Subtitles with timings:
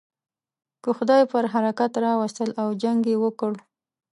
[0.83, 3.51] که خدای پر حرکت را وستل او جنګ یې وکړ.